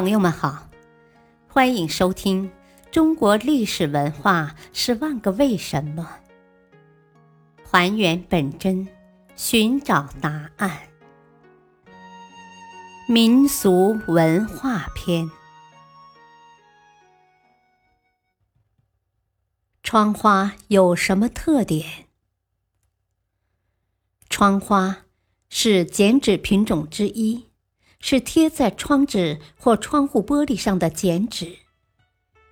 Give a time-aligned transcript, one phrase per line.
[0.00, 0.68] 朋友们好，
[1.48, 2.48] 欢迎收听
[2.92, 6.08] 《中国历史文化十万个为什么》，
[7.68, 8.86] 还原本真，
[9.34, 10.78] 寻找答案。
[13.08, 15.28] 民俗文化篇：
[19.82, 22.06] 窗花有什么特点？
[24.30, 24.98] 窗花
[25.48, 27.47] 是剪纸品种之一。
[28.00, 31.58] 是贴在窗纸或窗户玻璃上的剪纸，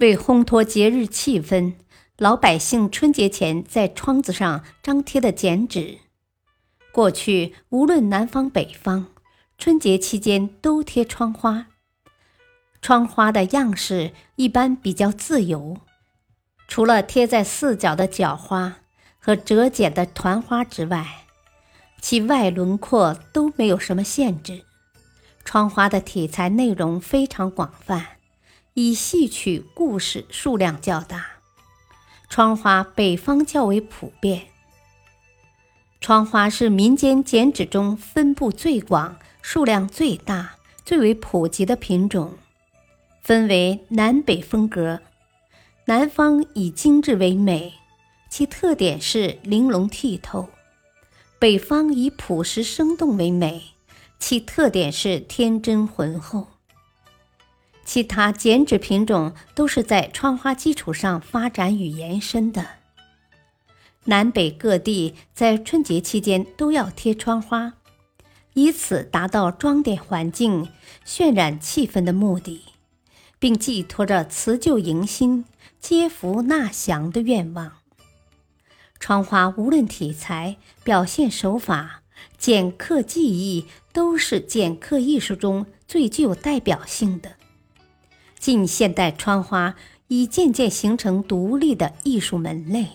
[0.01, 1.75] 为烘托节日气氛，
[2.19, 5.99] 老百姓春节前在窗子上张贴的剪纸。
[6.93, 9.07] 过去无论南方北方，
[9.57, 11.69] 春节期间都贴窗花。
[12.83, 15.79] 窗花的样式一般比较自由，
[16.69, 18.79] 除了贴在四角的角花
[19.19, 21.25] 和折剪的团花之外，
[22.01, 24.66] 其外轮廓都没有什么限制。
[25.47, 28.05] 窗花的题材内容非常广泛，
[28.75, 31.25] 以戏曲故事数量较大。
[32.29, 34.49] 窗花北方较为普遍。
[36.01, 42.35] 窗花是民间剪纸中分布最广、数量最大、最为普及的品种，
[43.23, 45.01] 分为南北风格。
[45.85, 47.75] 南方以精致为美，
[48.29, 50.49] 其特点是玲珑剔透；
[51.39, 53.76] 北方以朴实生动为美。
[54.19, 56.49] 其特点是天真浑厚。
[57.85, 62.67] 其他剪纸品种都是在窗花基础上发展与延伸的。
[64.07, 67.75] 南北各地在春节期间都要贴窗花，
[68.55, 70.69] 以此达到装点环境、
[71.05, 72.65] 渲染气氛的目的，
[73.39, 75.45] 并寄托着辞旧迎新、
[75.79, 77.73] 接福纳祥的愿望。
[78.99, 82.03] 窗花无论题材、表现手法。
[82.39, 87.33] 剪刻技艺都是剪刻艺术中最具有代表性的。
[88.39, 89.75] 近现代窗花
[90.09, 92.87] 已渐渐形成独立的艺术门类，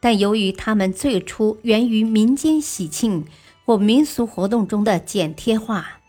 [0.00, 3.24] 但由于它们最初源于民间喜庆
[3.64, 6.00] 或民俗活动中的剪贴画，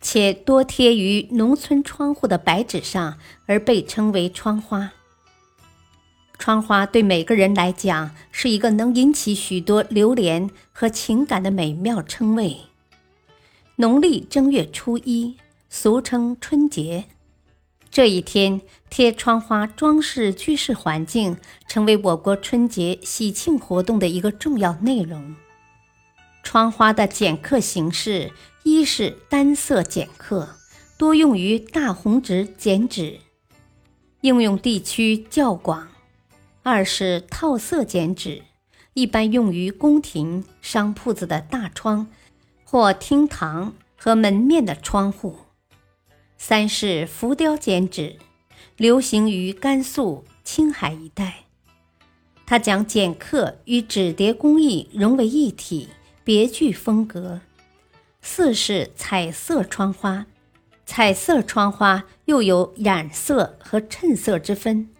[0.00, 4.92] 且多贴于农村窗户的白纸上，而被称为窗花。
[6.38, 12.58] 窗花对每个人来讲是一个能引起许多流连和情感的美妙称谓。
[13.76, 15.36] 农历正月初一，
[15.68, 17.04] 俗称春节，
[17.90, 21.36] 这一天贴窗花装饰居室环境，
[21.66, 25.34] 成为我国春节喜庆活动的一个重要内容。
[26.42, 28.30] 窗花的剪刻形式，
[28.62, 30.50] 一是单色剪刻，
[30.96, 33.18] 多用于大红纸剪纸，
[34.20, 35.88] 应用地区较广。
[36.68, 38.42] 二是套色剪纸，
[38.94, 42.08] 一般用于宫廷、商铺子的大窗，
[42.64, 45.36] 或厅堂和门面的窗户。
[46.36, 48.16] 三是浮雕剪纸，
[48.76, 51.44] 流行于甘肃、青海一带。
[52.44, 55.90] 它将剪刻与纸叠工艺融为一体，
[56.24, 57.42] 别具风格。
[58.20, 60.26] 四是彩色窗花，
[60.84, 64.90] 彩色窗花又有染色和衬色之分。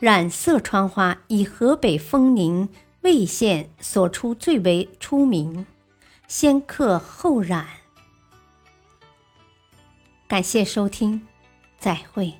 [0.00, 2.70] 染色窗花以河北丰宁
[3.02, 5.66] 魏县所出最为出名，
[6.26, 7.66] 先刻后染。
[10.26, 11.26] 感谢收听，
[11.78, 12.32] 再会。